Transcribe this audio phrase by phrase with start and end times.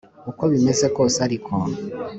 [0.31, 1.51] Uko bimeze kose ariko,